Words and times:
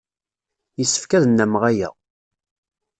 Yessefk 0.79 1.11
ad 1.17 1.23
nnameɣ 1.29 1.63
aya. 1.71 1.89